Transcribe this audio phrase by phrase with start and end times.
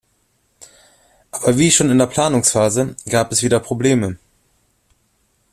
[1.29, 4.17] Aber wie schon in der Planungsphase gab es wieder Probleme.